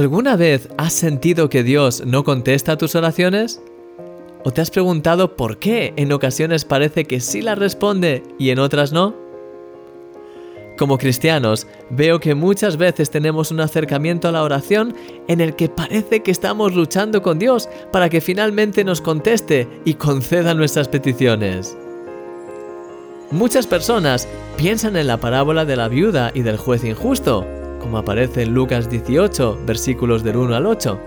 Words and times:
¿Alguna 0.00 0.34
vez 0.34 0.70
has 0.78 0.94
sentido 0.94 1.50
que 1.50 1.62
Dios 1.62 2.04
no 2.06 2.24
contesta 2.24 2.72
a 2.72 2.78
tus 2.78 2.94
oraciones? 2.94 3.60
¿O 4.44 4.50
te 4.50 4.62
has 4.62 4.70
preguntado 4.70 5.36
por 5.36 5.58
qué 5.58 5.92
en 5.96 6.10
ocasiones 6.10 6.64
parece 6.64 7.04
que 7.04 7.20
sí 7.20 7.42
las 7.42 7.58
responde 7.58 8.22
y 8.38 8.48
en 8.48 8.60
otras 8.60 8.92
no? 8.92 9.14
Como 10.78 10.96
cristianos, 10.96 11.66
veo 11.90 12.18
que 12.18 12.34
muchas 12.34 12.78
veces 12.78 13.10
tenemos 13.10 13.50
un 13.50 13.60
acercamiento 13.60 14.26
a 14.28 14.32
la 14.32 14.42
oración 14.42 14.94
en 15.28 15.42
el 15.42 15.54
que 15.54 15.68
parece 15.68 16.22
que 16.22 16.30
estamos 16.30 16.74
luchando 16.74 17.20
con 17.20 17.38
Dios 17.38 17.68
para 17.92 18.08
que 18.08 18.22
finalmente 18.22 18.84
nos 18.84 19.02
conteste 19.02 19.68
y 19.84 19.92
conceda 19.92 20.54
nuestras 20.54 20.88
peticiones. 20.88 21.76
Muchas 23.30 23.66
personas 23.66 24.26
piensan 24.56 24.96
en 24.96 25.08
la 25.08 25.18
parábola 25.20 25.66
de 25.66 25.76
la 25.76 25.88
viuda 25.88 26.30
y 26.32 26.40
del 26.40 26.56
juez 26.56 26.84
injusto, 26.84 27.46
como 27.80 27.98
aparece 27.98 28.42
en 28.42 28.54
Lucas 28.54 28.88
18, 28.88 29.60
versículos 29.66 30.22
del 30.22 30.36
1 30.36 30.54
al 30.54 30.66
8, 30.66 31.00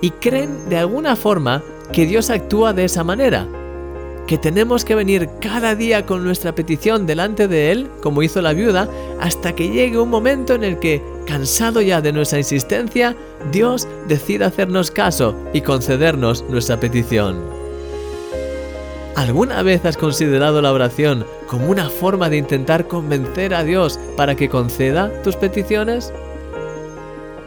y 0.00 0.10
creen 0.10 0.68
de 0.68 0.78
alguna 0.78 1.16
forma 1.16 1.62
que 1.92 2.06
Dios 2.06 2.30
actúa 2.30 2.72
de 2.72 2.84
esa 2.84 3.02
manera, 3.02 3.48
que 4.26 4.38
tenemos 4.38 4.84
que 4.84 4.94
venir 4.94 5.28
cada 5.40 5.74
día 5.74 6.06
con 6.06 6.24
nuestra 6.24 6.54
petición 6.54 7.06
delante 7.06 7.48
de 7.48 7.72
Él, 7.72 7.90
como 8.02 8.22
hizo 8.22 8.40
la 8.40 8.52
viuda, 8.52 8.88
hasta 9.20 9.54
que 9.54 9.68
llegue 9.68 9.98
un 9.98 10.10
momento 10.10 10.54
en 10.54 10.64
el 10.64 10.78
que, 10.78 11.02
cansado 11.26 11.80
ya 11.80 12.00
de 12.00 12.12
nuestra 12.12 12.38
insistencia, 12.38 13.16
Dios 13.50 13.88
decida 14.08 14.46
hacernos 14.46 14.90
caso 14.90 15.36
y 15.52 15.60
concedernos 15.62 16.44
nuestra 16.48 16.78
petición. 16.78 17.61
¿Alguna 19.16 19.62
vez 19.62 19.84
has 19.84 19.98
considerado 19.98 20.62
la 20.62 20.72
oración 20.72 21.26
como 21.46 21.66
una 21.66 21.90
forma 21.90 22.30
de 22.30 22.38
intentar 22.38 22.88
convencer 22.88 23.54
a 23.54 23.62
Dios 23.62 23.98
para 24.16 24.34
que 24.34 24.48
conceda 24.48 25.10
tus 25.22 25.36
peticiones? 25.36 26.12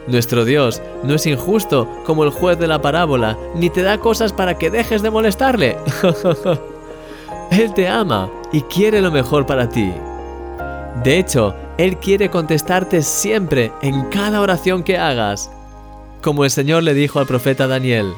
Nuestro 0.06 0.44
Dios 0.44 0.80
no 1.02 1.14
es 1.14 1.26
injusto 1.26 1.88
como 2.04 2.22
el 2.22 2.30
juez 2.30 2.56
de 2.60 2.68
la 2.68 2.80
parábola, 2.80 3.36
ni 3.56 3.68
te 3.68 3.82
da 3.82 3.98
cosas 3.98 4.32
para 4.32 4.56
que 4.56 4.70
dejes 4.70 5.02
de 5.02 5.10
molestarle. 5.10 5.76
Él 7.50 7.74
te 7.74 7.88
ama 7.88 8.30
y 8.52 8.60
quiere 8.62 9.02
lo 9.02 9.10
mejor 9.10 9.44
para 9.44 9.68
ti. 9.68 9.92
De 11.02 11.18
hecho, 11.18 11.54
Él 11.78 11.96
quiere 11.96 12.30
contestarte 12.30 13.02
siempre 13.02 13.72
en 13.82 14.04
cada 14.04 14.40
oración 14.40 14.84
que 14.84 14.98
hagas. 14.98 15.50
Como 16.22 16.44
el 16.44 16.50
Señor 16.50 16.84
le 16.84 16.94
dijo 16.94 17.18
al 17.18 17.26
profeta 17.26 17.66
Daniel, 17.66 18.14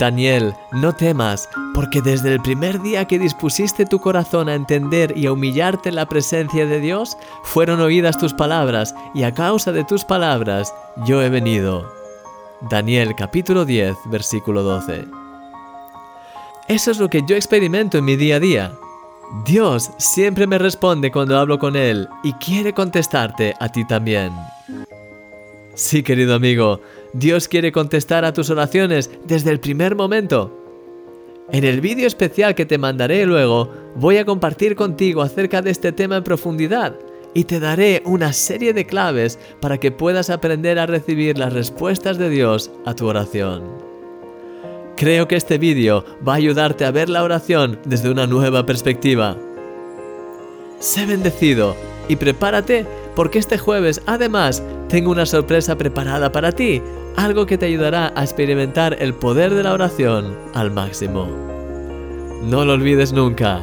Daniel, 0.00 0.54
no 0.72 0.94
temas, 0.94 1.48
porque 1.72 2.02
desde 2.02 2.32
el 2.32 2.40
primer 2.40 2.80
día 2.82 3.04
que 3.04 3.18
dispusiste 3.18 3.86
tu 3.86 4.00
corazón 4.00 4.48
a 4.48 4.54
entender 4.54 5.16
y 5.16 5.26
a 5.26 5.32
humillarte 5.32 5.90
en 5.90 5.94
la 5.94 6.06
presencia 6.06 6.66
de 6.66 6.80
Dios, 6.80 7.16
fueron 7.44 7.80
oídas 7.80 8.18
tus 8.18 8.34
palabras, 8.34 8.94
y 9.14 9.22
a 9.22 9.32
causa 9.32 9.72
de 9.72 9.84
tus 9.84 10.04
palabras 10.04 10.74
yo 11.06 11.22
he 11.22 11.28
venido. 11.28 11.92
Daniel 12.62 13.14
capítulo 13.16 13.64
10, 13.64 13.96
versículo 14.06 14.62
12. 14.62 15.06
Eso 16.68 16.90
es 16.90 16.98
lo 16.98 17.08
que 17.08 17.22
yo 17.24 17.36
experimento 17.36 17.98
en 17.98 18.04
mi 18.04 18.16
día 18.16 18.36
a 18.36 18.40
día. 18.40 18.72
Dios 19.44 19.90
siempre 19.98 20.46
me 20.46 20.58
responde 20.58 21.12
cuando 21.12 21.38
hablo 21.38 21.58
con 21.58 21.76
Él 21.76 22.08
y 22.24 22.32
quiere 22.34 22.72
contestarte 22.72 23.54
a 23.60 23.68
ti 23.68 23.84
también. 23.86 24.32
Sí, 25.76 26.02
querido 26.02 26.34
amigo, 26.34 26.80
Dios 27.12 27.48
quiere 27.48 27.70
contestar 27.70 28.24
a 28.24 28.32
tus 28.32 28.48
oraciones 28.48 29.10
desde 29.26 29.50
el 29.50 29.60
primer 29.60 29.94
momento. 29.94 30.50
En 31.52 31.64
el 31.64 31.82
vídeo 31.82 32.06
especial 32.06 32.54
que 32.54 32.64
te 32.64 32.78
mandaré 32.78 33.26
luego, 33.26 33.70
voy 33.94 34.16
a 34.16 34.24
compartir 34.24 34.74
contigo 34.74 35.20
acerca 35.20 35.60
de 35.60 35.70
este 35.70 35.92
tema 35.92 36.16
en 36.16 36.24
profundidad 36.24 36.96
y 37.34 37.44
te 37.44 37.60
daré 37.60 38.00
una 38.06 38.32
serie 38.32 38.72
de 38.72 38.86
claves 38.86 39.38
para 39.60 39.76
que 39.76 39.92
puedas 39.92 40.30
aprender 40.30 40.78
a 40.78 40.86
recibir 40.86 41.36
las 41.36 41.52
respuestas 41.52 42.16
de 42.16 42.30
Dios 42.30 42.70
a 42.86 42.94
tu 42.94 43.06
oración. 43.06 43.64
Creo 44.96 45.28
que 45.28 45.36
este 45.36 45.58
vídeo 45.58 46.06
va 46.26 46.32
a 46.32 46.36
ayudarte 46.36 46.86
a 46.86 46.90
ver 46.90 47.10
la 47.10 47.22
oración 47.22 47.80
desde 47.84 48.08
una 48.08 48.26
nueva 48.26 48.64
perspectiva. 48.64 49.36
Sé 50.78 51.04
bendecido 51.04 51.76
y 52.08 52.16
prepárate 52.16 52.86
porque 53.16 53.40
este 53.40 53.58
jueves 53.58 54.02
además 54.06 54.62
tengo 54.88 55.10
una 55.10 55.26
sorpresa 55.26 55.76
preparada 55.76 56.30
para 56.30 56.52
ti, 56.52 56.80
algo 57.16 57.46
que 57.46 57.58
te 57.58 57.66
ayudará 57.66 58.12
a 58.14 58.22
experimentar 58.22 58.96
el 59.00 59.14
poder 59.14 59.54
de 59.54 59.64
la 59.64 59.72
oración 59.72 60.36
al 60.54 60.70
máximo. 60.70 61.26
No 62.44 62.64
lo 62.64 62.74
olvides 62.74 63.12
nunca, 63.12 63.62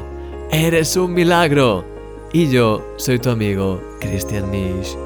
eres 0.51 0.97
un 0.97 1.13
milagro. 1.13 1.85
Y 2.33 2.49
yo 2.49 2.83
soy 2.97 3.19
tu 3.19 3.29
amigo 3.29 3.79
Christian 4.01 4.49
Misch. 4.49 4.97